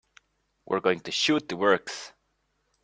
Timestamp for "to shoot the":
1.01-1.55